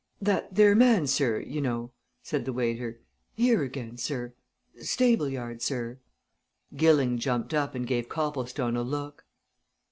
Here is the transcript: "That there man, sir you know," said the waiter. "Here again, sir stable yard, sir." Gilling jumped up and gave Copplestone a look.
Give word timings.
"That 0.19 0.55
there 0.55 0.73
man, 0.73 1.05
sir 1.05 1.41
you 1.41 1.61
know," 1.61 1.91
said 2.23 2.45
the 2.45 2.53
waiter. 2.53 3.01
"Here 3.35 3.61
again, 3.61 3.97
sir 3.97 4.33
stable 4.79 5.29
yard, 5.29 5.61
sir." 5.61 5.99
Gilling 6.75 7.19
jumped 7.19 7.53
up 7.53 7.75
and 7.75 7.85
gave 7.85 8.09
Copplestone 8.09 8.75
a 8.75 8.81
look. 8.81 9.25